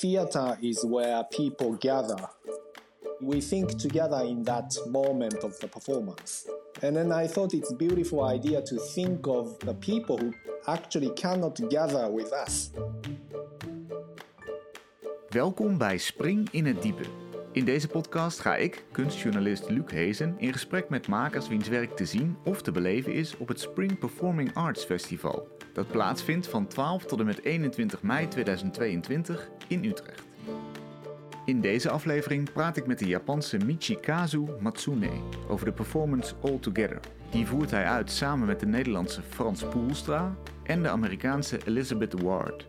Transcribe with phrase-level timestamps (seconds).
[0.00, 2.28] theater is where people gather.
[3.20, 6.46] We think together in that moment of the performance.
[6.82, 10.32] And then I thought it's a beautiful idea to think of the people who
[10.66, 12.70] actually cannot gather with us.
[15.28, 17.04] Welkom bij Spring in het Diepe.
[17.52, 22.04] In deze podcast ga ik, kunstjournalist Luc Hezen, in gesprek met makers wiens werk te
[22.04, 25.57] zien of te beleven is op het Spring Performing Arts Festival.
[25.78, 30.22] Dat plaatsvindt van 12 tot en met 21 mei 2022 in Utrecht.
[31.44, 35.10] In deze aflevering praat ik met de Japanse Michikazu Matsune
[35.48, 37.00] over de performance All Together.
[37.30, 42.66] Die voert hij uit samen met de Nederlandse Frans Poelstra en de Amerikaanse Elizabeth Ward.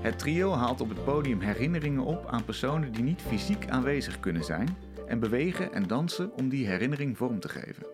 [0.00, 4.44] Het trio haalt op het podium herinneringen op aan personen die niet fysiek aanwezig kunnen
[4.44, 7.86] zijn en bewegen en dansen om die herinnering vorm te geven.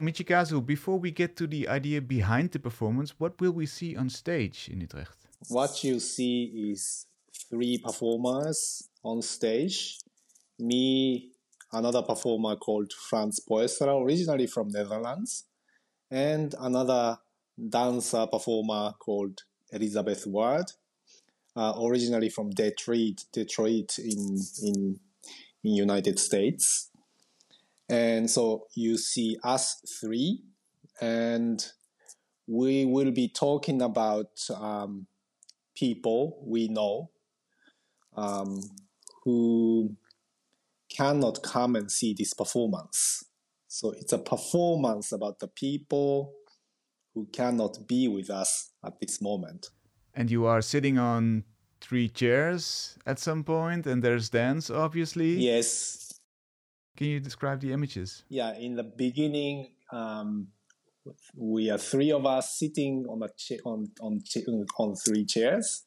[0.00, 4.08] Michikazu, before we get to the idea behind the performance, what will we see on
[4.10, 5.26] stage in Utrecht?
[5.48, 7.06] What you see is
[7.50, 9.98] three performers on stage.
[10.58, 11.30] Me,
[11.72, 15.44] another performer called Frans Poelstra, originally from Netherlands,
[16.10, 17.18] and another
[17.68, 20.66] dancer performer called Elizabeth Ward,
[21.56, 25.00] uh, originally from Detroit, Detroit in in
[25.64, 26.90] in United States.
[27.88, 30.42] And so you see us three,
[31.00, 31.64] and
[32.46, 35.06] we will be talking about um,
[35.76, 37.10] people we know
[38.16, 38.60] um,
[39.24, 39.96] who
[40.88, 43.24] cannot come and see this performance.
[43.68, 46.32] So it's a performance about the people
[47.14, 49.70] who cannot be with us at this moment.
[50.14, 51.44] And you are sitting on
[51.80, 55.34] three chairs at some point, and there's dance, obviously.
[55.34, 56.05] Yes.
[56.96, 58.24] Can you describe the images?
[58.28, 60.48] Yeah, in the beginning, um,
[61.36, 65.84] we are three of us sitting on a cha- on on cha- on three chairs,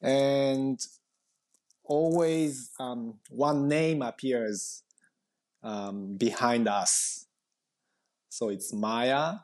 [0.00, 0.78] and
[1.84, 4.84] always um, one name appears
[5.62, 7.26] um, behind us.
[8.28, 9.34] So it's Maya,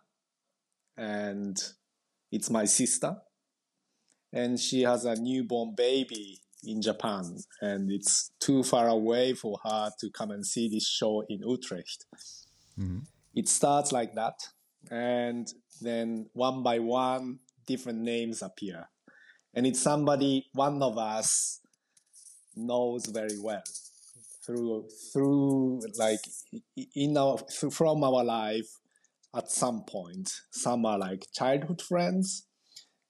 [0.96, 1.56] and
[2.30, 3.16] it's my sister,
[4.32, 9.90] and she has a newborn baby in Japan, and it's too far away for her
[10.00, 12.06] to come and see this show in Utrecht.
[12.78, 13.00] Mm-hmm.
[13.34, 14.48] It starts like that,
[14.90, 15.46] and
[15.80, 18.88] then one by one, different names appear,
[19.54, 21.60] and it's somebody one of us
[22.56, 23.62] knows very well
[24.46, 26.20] through through like
[26.94, 27.38] in our
[27.70, 28.78] from our life
[29.34, 30.30] at some point.
[30.50, 32.46] Some are like childhood friends,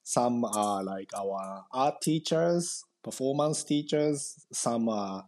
[0.03, 5.26] some are like our art teachers, performance teachers, some are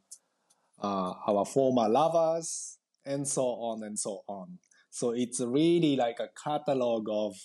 [0.83, 4.59] uh, our former lovers, and so on and so on.
[4.91, 7.37] So it's really like a catalog of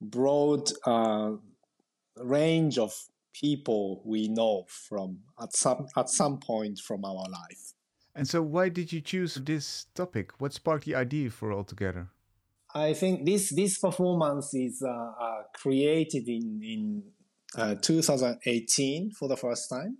[0.00, 1.32] broad uh,
[2.18, 2.92] range of
[3.32, 7.72] people we know from at some at some point from our life.
[8.14, 10.32] And so, why did you choose this topic?
[10.38, 12.10] What sparked the idea for All Together?
[12.74, 17.02] I think this this performance is uh, uh, created in in
[17.56, 19.98] uh, 2018 for the first time,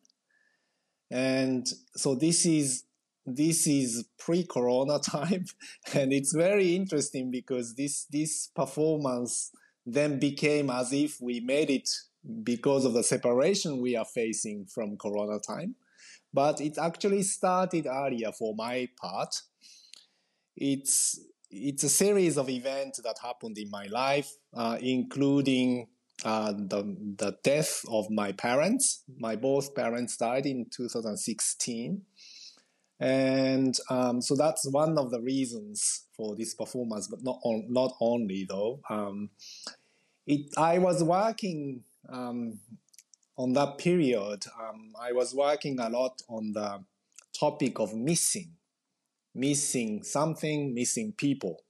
[1.10, 1.66] and
[1.96, 2.84] so this is
[3.26, 5.46] this is pre-corona time,
[5.94, 9.50] and it's very interesting because this this performance
[9.86, 11.88] then became as if we made it
[12.42, 15.74] because of the separation we are facing from corona time,
[16.32, 19.34] but it actually started earlier for my part.
[20.56, 21.20] It's
[21.50, 25.86] it's a series of events that happened in my life, uh, including
[26.24, 29.02] uh, the, the death of my parents.
[29.18, 32.02] My both parents died in 2016.
[33.00, 37.92] And um, so that's one of the reasons for this performance, but not, on, not
[38.00, 38.80] only though.
[38.88, 39.30] Um,
[40.26, 42.60] it, I was working um,
[43.36, 46.84] on that period, um, I was working a lot on the
[47.38, 48.52] topic of missing
[49.34, 51.63] missing something, missing people.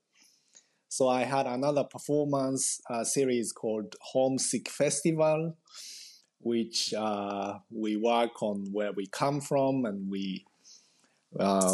[0.94, 5.56] So I had another performance uh, series called Homesick Festival,
[6.38, 10.44] which uh, we work on where we come from and we
[11.40, 11.68] uh,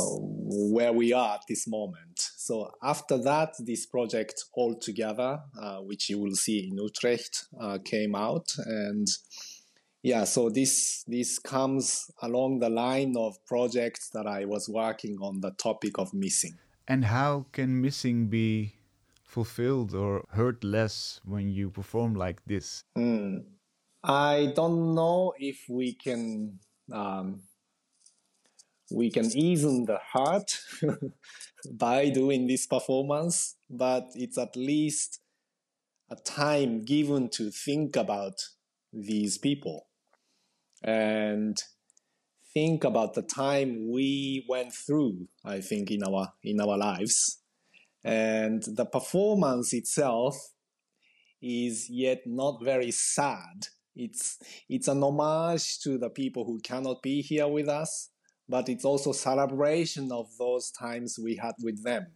[0.73, 2.19] where we are at this moment.
[2.19, 7.77] So after that, this project all together, uh, which you will see in Utrecht, uh,
[7.85, 9.07] came out and
[10.03, 15.43] yeah so this this comes along the line of projects that i was working on
[15.43, 16.57] the topic of missing
[16.89, 18.80] and how can missing be
[19.31, 23.43] fulfilled or hurt less when you perform like this mm.
[24.03, 26.59] i don't know if we can
[26.93, 27.41] um,
[28.91, 30.59] we can ease the heart
[31.73, 35.21] by doing this performance but it's at least
[36.11, 38.35] a time given to think about
[38.93, 39.87] these people
[40.83, 41.57] and
[42.53, 47.40] think about the time we went through, I think, in our in our lives.
[48.03, 50.37] And the performance itself
[51.43, 53.69] is yet not very sad.
[53.97, 54.39] It's
[54.69, 58.11] it's an homage to the people who cannot be here with us,
[58.49, 62.07] but it's also celebration of those times we had with them.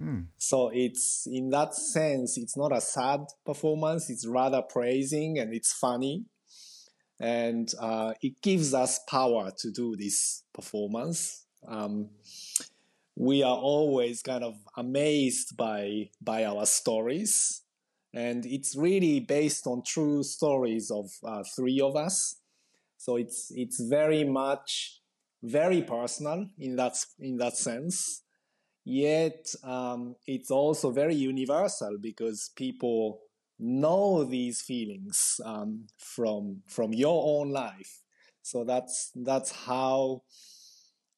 [0.00, 0.26] Mm.
[0.38, 4.10] So it's in that sense, it's not a sad performance.
[4.10, 6.26] It's rather praising and it's funny,
[7.18, 11.46] and uh, it gives us power to do this performance.
[11.66, 12.10] Um,
[13.16, 17.62] we are always kind of amazed by by our stories.
[18.14, 22.36] And it's really based on true stories of uh, three of us.
[22.98, 25.00] So it's it's very much
[25.42, 28.22] very personal in that in that sense.
[28.84, 33.20] Yet um, it's also very universal because people
[33.58, 38.00] know these feelings um, from from your own life.
[38.42, 40.22] So that's that's how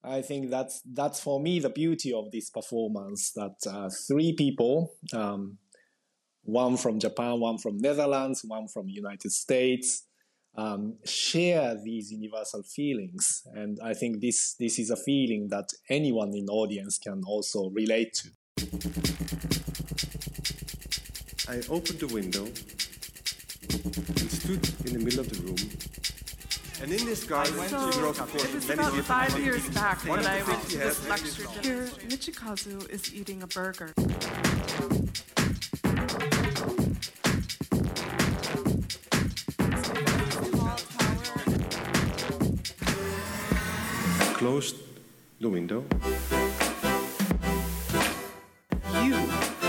[0.05, 3.33] I think that's that's for me the beauty of this performance.
[3.33, 5.59] That uh, three people, um,
[6.43, 10.07] one from Japan, one from Netherlands, one from United States,
[10.57, 16.35] um, share these universal feelings, and I think this this is a feeling that anyone
[16.35, 18.29] in audience can also relate to.
[21.49, 25.94] I opened the window and stood in the middle of the room
[26.83, 29.99] and in this garden, so, she grows, of it was many about five years back
[30.09, 31.49] when I went to this lecture.
[31.63, 33.93] Here, Michikazu is eating a burger.
[44.35, 44.75] Close
[45.41, 45.85] the window.
[49.03, 49.15] You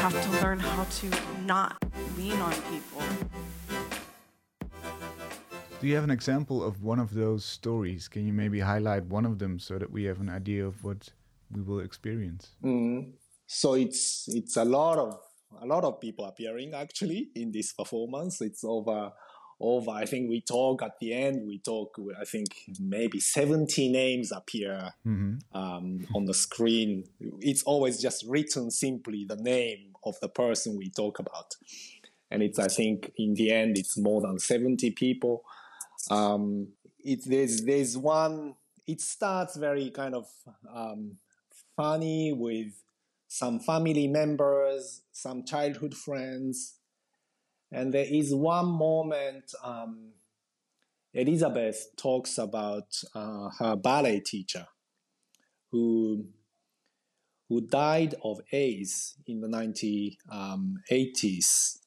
[0.01, 1.11] have to learn how to
[1.45, 1.77] not
[2.17, 3.01] lean on people.
[5.81, 8.07] Do you have an example of one of those stories?
[8.07, 11.09] Can you maybe highlight one of them so that we have an idea of what
[11.51, 12.51] we will experience?
[12.63, 13.11] Mm.
[13.45, 15.19] So it's it's a lot of
[15.61, 18.41] a lot of people appearing actually in this performance.
[18.41, 19.11] It's over
[19.59, 19.91] over.
[19.91, 21.45] I think we talk at the end.
[21.45, 21.97] We talk.
[22.19, 25.57] I think maybe seventy names appear mm-hmm.
[25.57, 27.03] um, on the screen.
[27.41, 31.55] It's always just written simply the name of the person we talk about,
[32.31, 32.59] and it's.
[32.59, 35.43] I think in the end, it's more than seventy people
[36.09, 36.69] um,
[36.99, 38.55] it, there's there's one.
[38.87, 40.27] It starts very kind of
[40.73, 41.17] um,
[41.75, 42.83] funny with
[43.27, 46.75] some family members, some childhood friends,
[47.71, 49.51] and there is one moment.
[49.63, 50.11] Um,
[51.13, 54.67] Elizabeth talks about uh, her ballet teacher,
[55.71, 56.25] who
[57.49, 61.77] who died of AIDS in the 1980s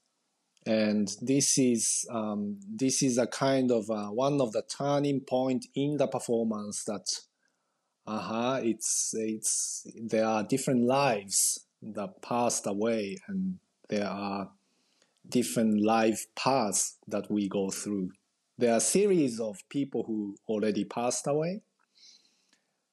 [0.67, 5.67] and this is um, this is a kind of uh, one of the turning point
[5.75, 7.07] in the performance that
[8.07, 13.59] uh-huh it's it's there are different lives that passed away and
[13.89, 14.51] there are
[15.29, 18.11] different life paths that we go through.
[18.57, 21.63] There are a series of people who already passed away.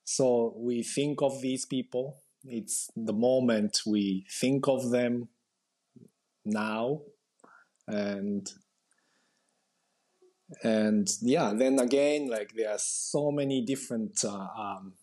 [0.03, 2.21] So we think of these people.
[2.43, 5.29] It's the moment we think of them
[6.43, 7.01] now
[7.87, 8.51] and
[10.63, 14.93] and yeah then again like there are so many different uh, um,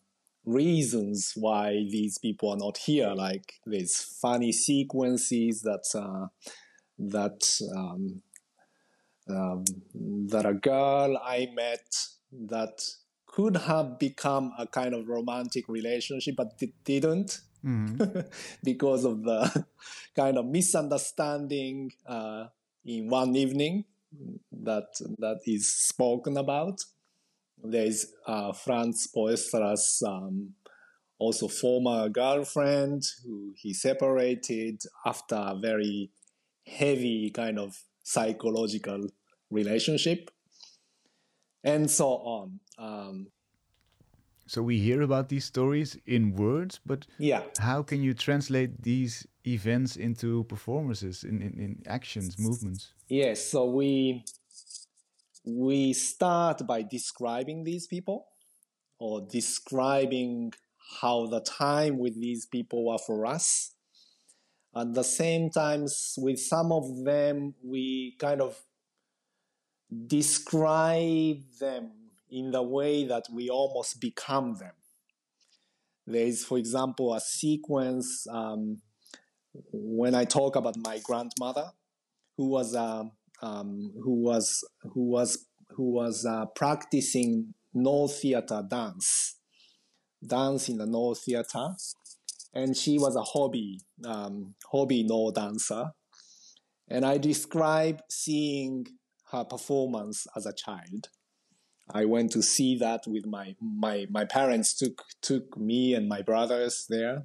[0.45, 6.27] reasons why these people are not here like there's funny sequences that uh,
[6.99, 8.23] that um,
[9.29, 9.65] um,
[10.29, 11.97] that a girl i met
[12.33, 12.83] that
[13.27, 18.21] could have become a kind of romantic relationship but it didn't mm-hmm.
[18.65, 19.65] because of the
[20.17, 22.47] kind of misunderstanding uh,
[22.85, 23.85] in one evening
[24.51, 26.81] that that is spoken about.
[27.63, 30.55] There is uh, Frans Poelstra's um,
[31.19, 36.11] also former girlfriend who he separated after a very
[36.67, 39.07] heavy kind of psychological
[39.51, 40.31] relationship,
[41.63, 42.61] and so on.
[42.79, 43.29] Um,
[44.53, 47.41] so we hear about these stories in words, but yeah.
[47.59, 52.93] how can you translate these events into performances, in, in, in actions, movements?
[53.09, 54.27] Yes, so we
[55.47, 58.27] we start by describing these people
[58.99, 60.53] or describing
[61.01, 63.73] how the time with these people were for us.
[64.77, 65.87] At the same time,
[66.19, 68.61] with some of them, we kind of
[70.07, 72.02] describe them
[72.33, 74.73] in the way that we almost become them.
[76.07, 78.81] There is, for example, a sequence um,
[79.73, 81.71] when I talk about my grandmother,
[82.37, 83.13] who was um,
[83.43, 89.37] um, who was who was who was uh, practicing Noh theater dance,
[90.27, 91.69] dance in the Noh theater,
[92.55, 95.91] and she was a hobby um, hobby Noh dancer,
[96.89, 98.87] and I describe seeing
[99.31, 101.09] her performance as a child.
[101.93, 106.23] I went to see that with my my my parents took took me and my
[106.23, 107.25] brothers there,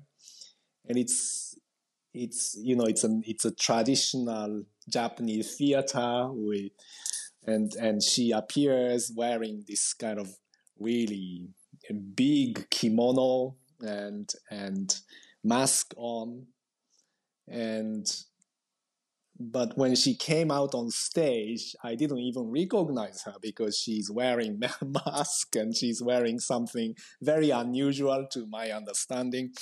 [0.88, 1.58] and it's
[2.14, 6.72] it's you know it's a it's a traditional Japanese theater with
[7.46, 10.36] and and she appears wearing this kind of
[10.80, 11.48] really
[12.16, 15.00] big kimono and and
[15.44, 16.48] mask on.
[17.48, 18.06] And
[19.40, 24.62] but when she came out on stage, I didn't even recognize her because she's wearing
[24.82, 29.54] a mask and she's wearing something very unusual to my understanding.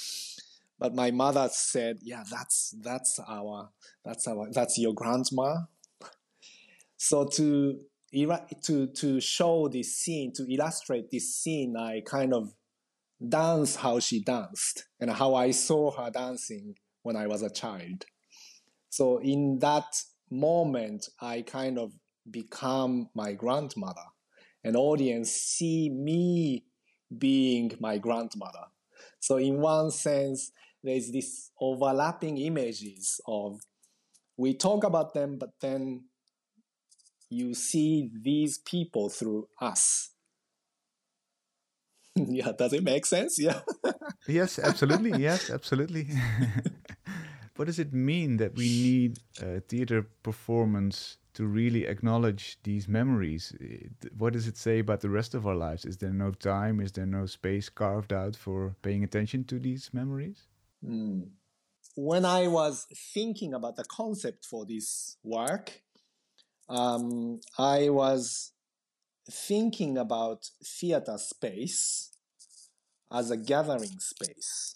[0.79, 3.70] But my mother said, "Yeah, that's that's our
[4.03, 5.63] that's our that's your grandma."
[6.98, 7.79] So to
[8.63, 12.53] to to show this scene, to illustrate this scene, I kind of
[13.25, 18.05] dance how she danced and how I saw her dancing when I was a child.
[18.95, 19.93] So in that
[20.31, 21.91] moment, I kind of
[22.31, 24.07] become my grandmother.
[24.63, 26.63] An audience see me
[27.17, 28.67] being my grandmother.
[29.19, 30.49] So in one sense,
[30.81, 33.59] there's this overlapping images of
[34.37, 36.05] we talk about them, but then
[37.29, 40.11] you see these people through us.
[42.15, 43.37] yeah, does it make sense?
[43.37, 43.59] Yeah.
[44.29, 45.11] yes, absolutely.
[45.21, 46.07] Yes, absolutely.
[47.55, 53.53] what does it mean that we need a theater performance to really acknowledge these memories?
[54.17, 55.85] What does it say about the rest of our lives?
[55.85, 56.79] Is there no time?
[56.79, 60.47] Is there no space carved out for paying attention to these memories?
[60.83, 61.29] Mm.
[61.95, 65.81] When I was thinking about the concept for this work,
[66.67, 68.51] um, I was
[69.31, 72.12] thinking about theater space
[73.12, 74.75] as a gathering space.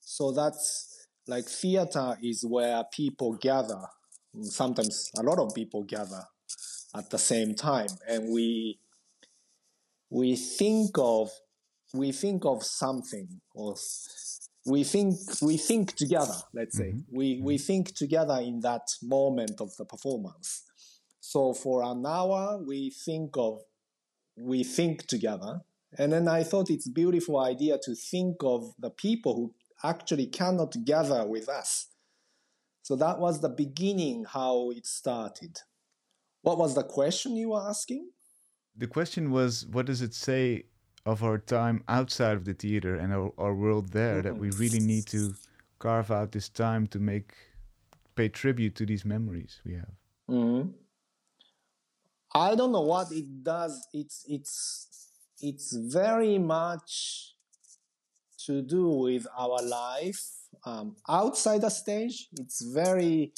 [0.00, 0.91] So that's
[1.26, 3.82] like theater is where people gather.
[4.42, 6.24] Sometimes a lot of people gather
[6.94, 8.78] at the same time, and we
[10.10, 11.30] we think of
[11.94, 13.74] we think of something or
[14.66, 17.16] we think we think together let's say mm-hmm.
[17.16, 17.66] we we mm-hmm.
[17.66, 20.62] think together in that moment of the performance
[21.20, 23.60] so for an hour we think of
[24.38, 25.60] we think together
[25.98, 30.26] and then i thought it's a beautiful idea to think of the people who actually
[30.26, 31.88] cannot gather with us.
[32.82, 35.60] So that was the beginning how it started.
[36.42, 38.10] What was the question you were asking?
[38.76, 40.64] The question was what does it say
[41.04, 44.28] of our time outside of the theater and our, our world there mm-hmm.
[44.28, 45.34] that we really need to
[45.78, 47.34] carve out this time to make
[48.14, 49.94] pay tribute to these memories we have?
[50.28, 50.70] Mm-hmm.
[52.34, 53.86] I don't know what it does.
[53.92, 55.10] It's it's
[55.40, 57.34] it's very much
[58.46, 60.20] to do with our life
[60.64, 62.28] um, outside the stage.
[62.38, 63.32] It's very,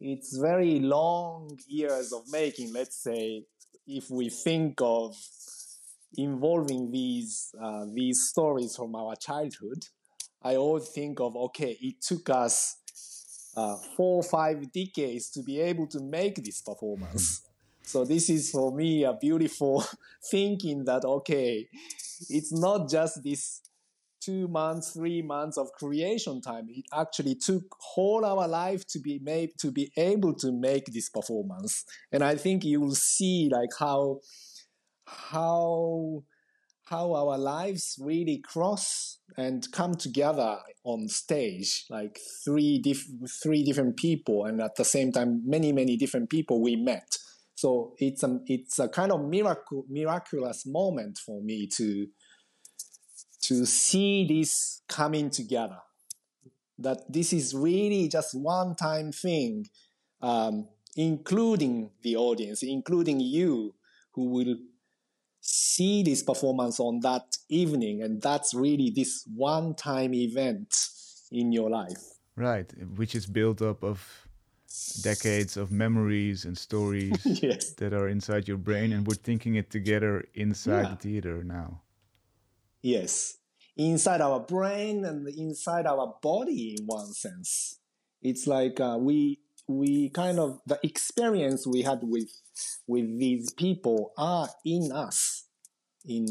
[0.00, 2.72] it's very long years of making.
[2.72, 3.44] Let's say
[3.86, 5.16] if we think of
[6.16, 9.86] involving these uh, these stories from our childhood,
[10.42, 12.76] I always think of okay, it took us
[13.56, 17.42] uh, four or five decades to be able to make this performance.
[17.82, 19.84] so this is for me a beautiful
[20.30, 21.68] thinking that okay,
[22.28, 23.60] it's not just this
[24.24, 26.66] two months, three months of creation time.
[26.68, 31.08] It actually took whole our life to be made to be able to make this
[31.08, 31.84] performance.
[32.12, 34.20] And I think you will see like how
[35.06, 36.22] how
[36.84, 43.08] how our lives really cross and come together on stage like three diff-
[43.42, 47.16] three different people and at the same time many many different people we met
[47.54, 52.06] so it's a it's a kind of miracle miraculous moment for me to
[53.42, 55.78] to see this coming together.
[56.78, 59.66] That this is really just one time thing,
[60.20, 63.74] um, including the audience, including you
[64.12, 64.56] who will
[65.40, 68.02] see this performance on that evening.
[68.02, 70.74] And that's really this one time event
[71.30, 72.02] in your life.
[72.36, 74.26] Right, which is built up of
[75.02, 77.72] decades of memories and stories yes.
[77.74, 80.88] that are inside your brain, and we're thinking it together inside yeah.
[80.90, 81.82] the theater now.
[82.82, 83.38] Yes,
[83.76, 87.78] inside our brain and inside our body in one sense.
[88.20, 92.30] It's like uh, we we kind of the experience we had with
[92.86, 95.44] with these people are in us,
[96.04, 96.26] in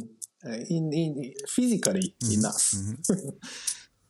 [0.46, 2.34] uh, in in physically mm-hmm.
[2.34, 2.74] in us.
[2.76, 3.30] Mm-hmm.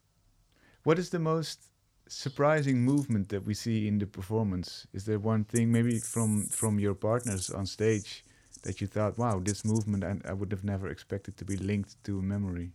[0.83, 1.59] what is the most
[2.07, 4.87] surprising movement that we see in the performance?
[4.93, 8.25] Is there one thing maybe from from your partners on stage
[8.63, 12.03] that you thought, wow, this movement I, I would have never expected to be linked
[12.05, 12.71] to memory?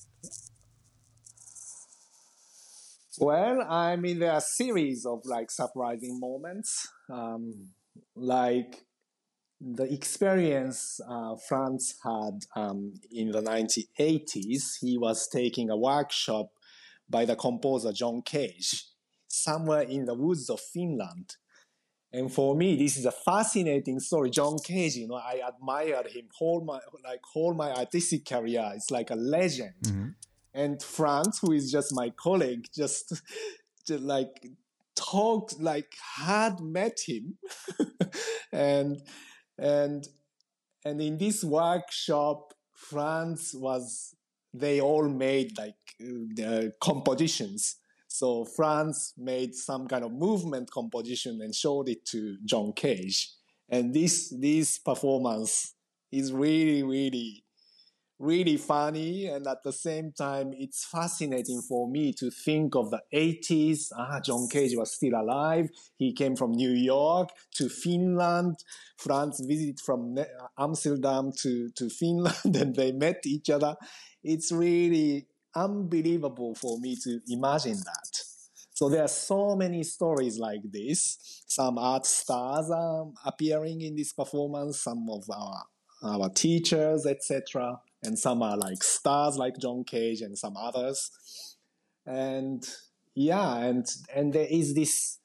[3.18, 7.70] Well, I mean, there are a series of like surprising moments, um,
[8.14, 8.84] like
[9.60, 14.78] the experience uh, Frans had um, in the 1980s.
[14.80, 16.48] He was taking a workshop
[17.08, 18.84] by the composer John Cage
[19.28, 21.36] somewhere in the woods of Finland.
[22.12, 24.30] And for me, this is a fascinating story.
[24.30, 28.72] John Cage, you know, I admired him whole my like whole my artistic career.
[28.74, 29.74] It's like a legend.
[29.82, 30.08] Mm-hmm
[30.56, 33.22] and Frans, who is just my colleague, just,
[33.86, 34.48] just like
[34.96, 37.36] talked like had met him,
[38.52, 39.02] and
[39.58, 40.08] and
[40.84, 44.14] and in this workshop, Frans was
[44.54, 47.76] they all made like the compositions.
[48.16, 53.30] So Frans made some kind of movement composition and showed it to John Cage.
[53.68, 55.74] And this this performance
[56.10, 57.44] is really really
[58.18, 59.26] really funny.
[59.26, 64.18] And at the same time it's fascinating for me to think of the 80s ah
[64.24, 65.68] john cage was still alive.
[65.98, 68.56] He came from new york to finland.
[68.96, 70.16] Frans visited from
[70.58, 73.76] amsterdam to, to finland and they met each other.
[74.24, 78.22] It's really unbelievable for me to imagine that.
[78.74, 81.42] So there are so many stories like this.
[81.48, 84.82] Some art stars are appearing in this performance.
[84.82, 85.64] Some of our
[86.02, 91.10] our teachers etc and some are like stars like John Cage and some others.
[92.06, 92.64] And
[93.14, 95.18] yeah, and and there is this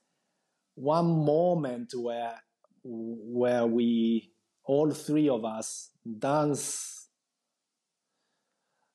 [0.76, 2.42] one moment where
[2.84, 4.32] where we
[4.66, 7.01] all three of us dance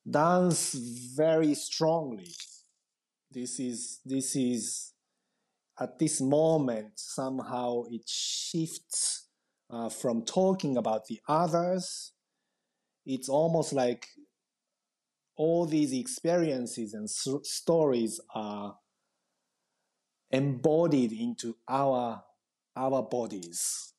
[0.08, 0.72] dance
[1.16, 2.34] very strongly.
[3.30, 4.92] This is this is
[5.78, 9.28] at this moment somehow it shifts
[9.70, 12.12] uh, from talking about the others
[13.04, 14.06] it's almost like
[15.36, 18.76] all these experiences and stories are
[20.30, 22.22] embodied into our
[22.74, 23.92] our bodies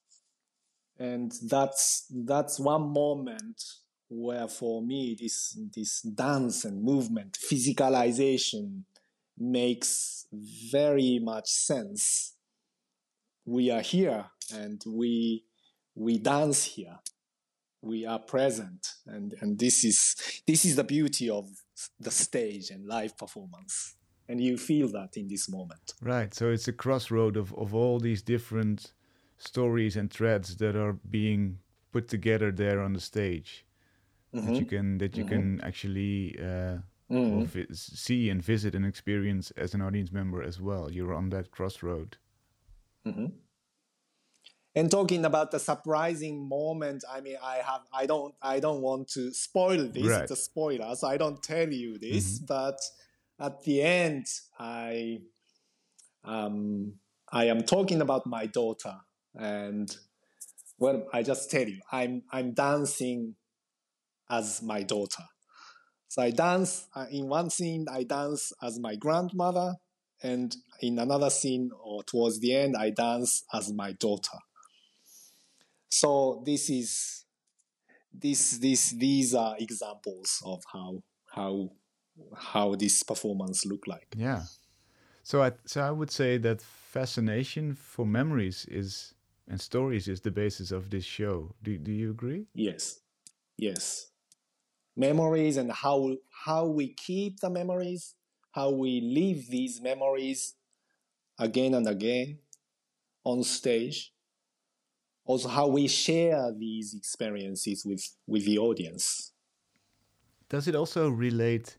[0.99, 3.61] and that's that's one moment
[4.09, 8.83] where for me this this dance and movement physicalization
[9.37, 10.25] makes
[10.71, 12.33] very much sense.
[13.45, 15.45] We are here and we
[15.95, 16.99] we dance here.
[17.81, 20.15] We are present and and this is
[20.47, 21.49] this is the beauty of
[21.99, 23.95] the stage and live performance.
[24.29, 25.93] And you feel that in this moment.
[26.01, 26.33] Right.
[26.33, 28.93] So it's a crossroad of of all these different
[29.37, 31.59] stories and threads that are being
[31.91, 33.66] put together there on the stage
[34.33, 34.47] mm-hmm.
[34.47, 35.33] that you can that you mm-hmm.
[35.33, 36.77] can actually uh,
[37.11, 37.43] mm-hmm.
[37.43, 41.51] vi- see and visit and experience as an audience member as well you're on that
[41.51, 42.17] crossroad
[43.05, 43.27] mm-hmm.
[44.77, 49.07] And talking about the surprising moment, I mean, I have, I don't, I don't want
[49.13, 50.05] to spoil this.
[50.05, 50.21] Right.
[50.21, 52.37] It's a spoiler, so I don't tell you this.
[52.37, 52.45] Mm-hmm.
[52.45, 52.79] But
[53.39, 54.27] at the end,
[54.59, 55.21] I,
[56.23, 56.93] um,
[57.31, 58.97] I am talking about my daughter,
[59.33, 59.97] and
[60.77, 63.33] well, I just tell you, I'm, I'm dancing
[64.29, 65.23] as my daughter.
[66.09, 67.85] So I dance uh, in one scene.
[67.91, 69.75] I dance as my grandmother,
[70.23, 74.37] and in another scene, or towards the end, I dance as my daughter.
[75.89, 77.25] So this is
[78.13, 81.69] this this these are examples of how how
[82.35, 84.15] how this performance look like.
[84.15, 84.43] Yeah.
[85.23, 89.13] So I so I would say that fascination for memories is
[89.47, 91.53] and stories is the basis of this show.
[91.63, 92.47] Do do you agree?
[92.53, 92.99] Yes.
[93.57, 94.11] Yes.
[94.97, 98.15] Memories and how how we keep the memories,
[98.51, 100.55] how we live these memories
[101.37, 102.39] again and again
[103.23, 104.11] on stage.
[105.25, 109.33] Also how we share these experiences with with the audience.
[110.49, 111.77] Does it also relate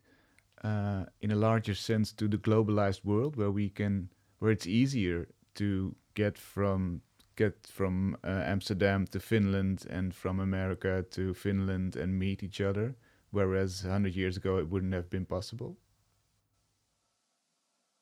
[0.63, 5.27] uh, in a larger sense to the globalized world where we can where it's easier
[5.55, 7.01] to get from
[7.35, 12.95] get from uh, Amsterdam to Finland and from America to Finland and meet each other
[13.31, 15.77] whereas 100 years ago it wouldn't have been possible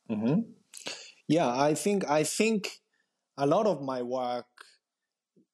[0.10, 0.42] mm-hmm.
[1.28, 2.80] yeah i think i think
[3.38, 4.46] a lot of my work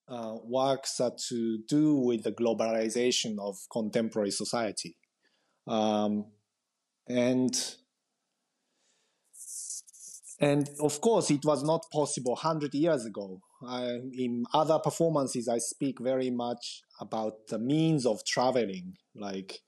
[0.07, 4.97] uh, works that to do with the globalization of contemporary society.
[5.67, 6.25] Um,
[7.07, 7.53] and
[10.43, 13.41] and of course, it was not possible 100 years ago.
[13.65, 18.95] I, in other performances, I speak very much about the means of traveling.
[19.15, 19.60] Like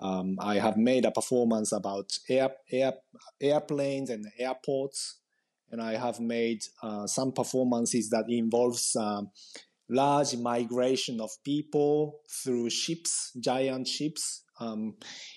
[0.00, 2.94] um, I have made a performance about air, air,
[3.40, 5.20] airplanes and airports,
[5.70, 9.30] and I have made uh, some performances that involves um,
[9.88, 14.96] large migration of people through ships, giant ships, um,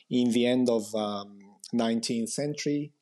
[0.09, 1.37] in the end of um,
[1.73, 2.93] 19th century,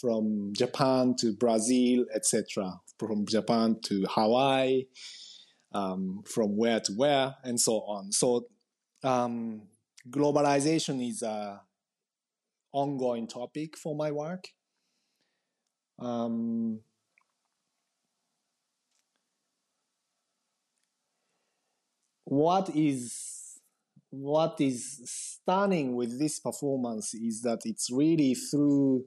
[0.00, 4.84] from Japan to Brazil, etc., from Japan to Hawaii,
[5.72, 8.12] um, from where to where, and so on.
[8.12, 8.46] So
[9.02, 9.62] um,
[10.08, 11.60] globalization is a
[12.72, 14.48] ongoing topic for my work.
[15.98, 16.80] Um,
[22.24, 23.58] what is
[24.10, 29.04] what is stunning with this performance is that it's really through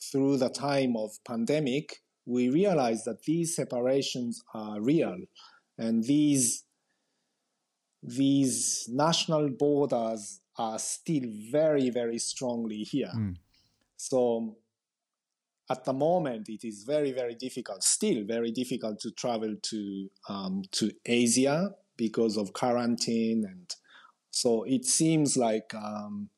[0.00, 5.16] through the time of pandemic we realize that these separations are real
[5.78, 6.64] and these
[8.02, 13.36] these national borders are still very very strongly here Mm.
[13.96, 14.56] so
[15.68, 20.62] at the moment it is very very difficult still very difficult to travel to um,
[20.72, 23.74] to asia because of quarantine and
[24.30, 26.28] so it seems like um,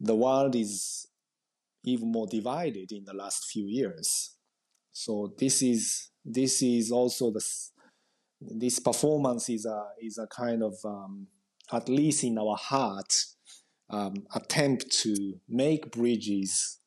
[0.00, 1.07] the world is
[1.84, 4.36] even more divided in the last few years
[4.92, 7.44] so this is this is also the
[8.40, 11.26] this performance is a is a kind of um,
[11.72, 13.12] at least in our heart
[13.90, 16.78] um, attempt to make bridges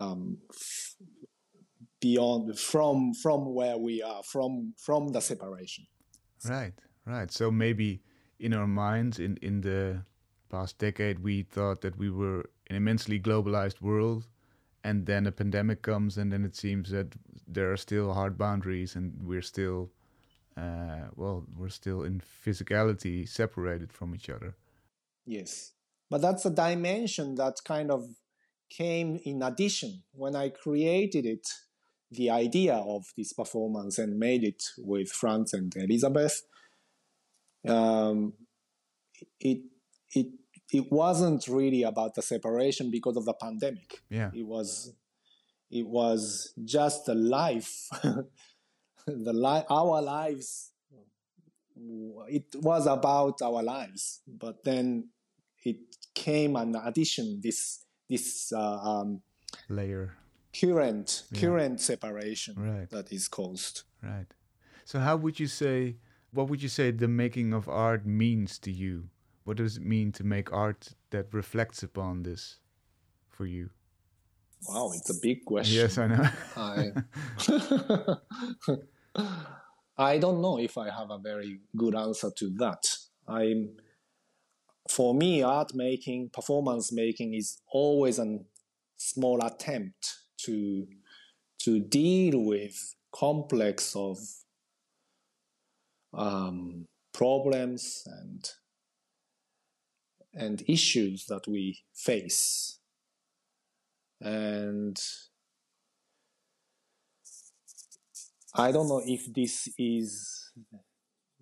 [0.00, 0.38] um,
[2.00, 5.86] beyond from from where we are from from the separation
[6.48, 6.72] Right,
[7.04, 7.30] right.
[7.30, 8.02] So maybe
[8.38, 10.04] in our minds, in in the
[10.48, 14.26] past decade, we thought that we were an immensely globalized world,
[14.82, 17.14] and then a pandemic comes, and then it seems that
[17.46, 19.90] there are still hard boundaries, and we're still,
[20.56, 24.54] uh, well, we're still in physicality separated from each other.
[25.26, 25.72] Yes.
[26.08, 28.08] But that's a dimension that kind of
[28.70, 31.46] came in addition when I created it,
[32.10, 36.42] the idea of this performance and made it with Frans and Elizabeth.
[37.68, 38.32] Um,
[39.38, 39.60] it
[40.14, 40.26] it
[40.72, 44.02] it wasn't really about the separation because of the pandemic.
[44.08, 44.92] Yeah, It was
[45.70, 47.88] it was just the life,
[49.06, 50.72] the li- our lives.
[52.28, 55.08] It was about our lives, but then
[55.64, 55.76] it
[56.14, 57.40] came an addition.
[57.42, 59.22] This this uh, um,
[59.68, 60.16] layer.
[60.52, 61.40] current Yeah.
[61.40, 62.90] current separation Right.
[62.90, 63.84] that is caused.
[64.02, 64.26] Right.
[64.84, 65.96] So how would you say
[66.32, 69.08] what would you say the making of art means to you?
[69.44, 72.58] What does it mean to make art that reflects upon this
[73.28, 73.70] for you?
[74.68, 75.76] Wow, it's a big question.
[75.76, 76.28] Yes, I know.
[76.56, 76.92] I
[79.96, 82.84] I don't know if I have a very good answer to that.
[83.28, 83.70] I'm
[84.88, 88.38] for me, art making, performance making is always a
[88.96, 90.86] small attempt to
[91.60, 94.18] to deal with complex of
[96.14, 98.50] um, problems and
[100.34, 102.78] and issues that we face
[104.20, 105.00] and
[108.54, 110.50] I don't know if this is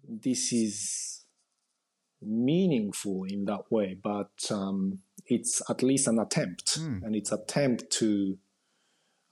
[0.07, 1.24] this is
[2.20, 6.98] meaningful in that way, but um, it's at least an attempt, Hmm.
[7.05, 8.38] and it's attempt to.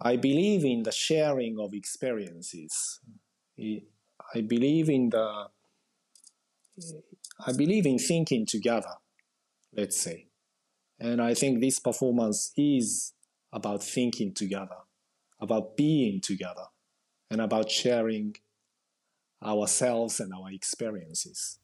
[0.01, 3.01] I believe in the sharing of experiences.
[3.59, 3.83] I
[4.35, 5.49] I believe in the.
[7.47, 8.95] I believe in thinking together.
[9.77, 10.29] Let's say,
[10.99, 13.13] and I think this performance is
[13.53, 14.77] about thinking together,
[15.41, 16.67] about being together,
[17.31, 18.37] and about sharing
[19.43, 21.59] ourselves and our experiences.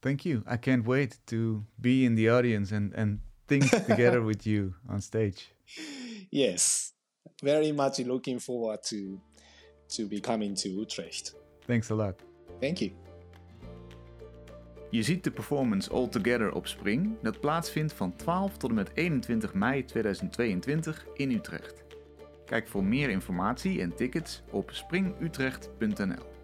[0.00, 0.44] Thank you.
[0.46, 5.00] I can't wait to be in the audience and, and think together with you on
[5.00, 5.50] stage.
[6.30, 6.92] Yes,
[7.42, 9.20] very much looking forward to
[9.90, 11.32] to be coming to Utrecht.
[11.66, 12.16] Thanks a lot.
[12.60, 13.07] Thank you.
[14.90, 18.90] Je ziet de performance All Together op Spring, dat plaatsvindt van 12 tot en met
[18.94, 21.84] 21 mei 2022 in Utrecht.
[22.44, 26.37] Kijk voor meer informatie en tickets op springutrecht.nl.